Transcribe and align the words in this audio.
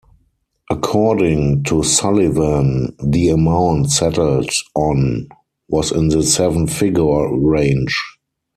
According 0.71 1.61
to 1.65 1.83
Sullivan, 1.83 2.95
the 3.03 3.29
amount 3.29 3.91
settled 3.91 4.49
on 4.73 5.29
was 5.69 5.91
in 5.91 6.07
the 6.07 6.23
seven-figure 6.23 7.37
range. 7.37 7.99